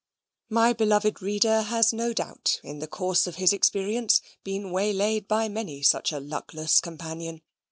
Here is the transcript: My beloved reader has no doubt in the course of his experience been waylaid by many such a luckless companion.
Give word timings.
My 0.49 0.73
beloved 0.73 1.21
reader 1.21 1.61
has 1.61 1.93
no 1.93 2.11
doubt 2.11 2.59
in 2.63 2.79
the 2.79 2.87
course 2.87 3.27
of 3.27 3.35
his 3.35 3.53
experience 3.53 4.19
been 4.43 4.71
waylaid 4.71 5.27
by 5.27 5.47
many 5.47 5.83
such 5.83 6.11
a 6.11 6.19
luckless 6.19 6.79
companion. 6.79 7.43